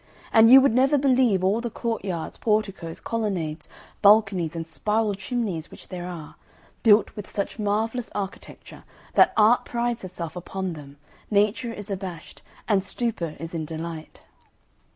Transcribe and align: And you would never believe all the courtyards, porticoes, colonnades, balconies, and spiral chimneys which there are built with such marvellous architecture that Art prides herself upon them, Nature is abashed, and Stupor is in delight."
And 0.33 0.49
you 0.49 0.61
would 0.61 0.73
never 0.73 0.97
believe 0.97 1.43
all 1.43 1.61
the 1.61 1.69
courtyards, 1.69 2.35
porticoes, 2.35 2.99
colonnades, 2.99 3.69
balconies, 4.01 4.55
and 4.55 4.65
spiral 4.67 5.13
chimneys 5.13 5.69
which 5.69 5.89
there 5.89 6.07
are 6.07 6.37
built 6.81 7.15
with 7.15 7.29
such 7.29 7.59
marvellous 7.59 8.09
architecture 8.15 8.83
that 9.13 9.31
Art 9.37 9.63
prides 9.63 10.01
herself 10.01 10.35
upon 10.35 10.73
them, 10.73 10.97
Nature 11.29 11.71
is 11.71 11.91
abashed, 11.91 12.41
and 12.67 12.83
Stupor 12.83 13.35
is 13.39 13.53
in 13.53 13.63
delight." 13.63 14.23